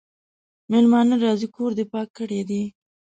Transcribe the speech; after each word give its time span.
مېلمانه 0.71 1.15
راځي 1.23 1.47
کور 1.55 1.71
دي 1.77 1.85
پاک 1.93 2.09
کړی 2.17 2.41
دی؟ 2.49 2.61